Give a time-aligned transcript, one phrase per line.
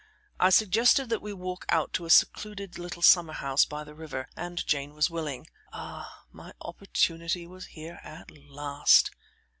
[0.39, 4.27] I suggested that we walk out to a secluded little summer house by the river,
[4.35, 5.45] and Jane was willing.
[5.71, 6.23] Ah!
[6.31, 9.11] my opportunity was here at last.